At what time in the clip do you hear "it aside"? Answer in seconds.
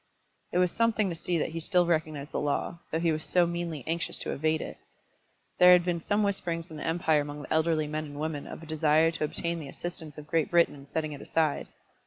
11.13-11.67